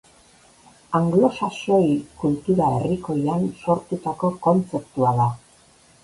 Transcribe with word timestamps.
Anglosaxoi 0.99 1.89
kultura 2.23 2.69
herrikoian 2.77 3.45
sortutako 3.65 4.31
kontzeptua 4.47 5.13
da. 5.21 5.29